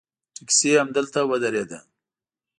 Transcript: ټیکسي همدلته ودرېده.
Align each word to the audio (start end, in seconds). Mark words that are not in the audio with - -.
ټیکسي 0.35 0.69
همدلته 0.81 1.19
ودرېده. 1.29 1.79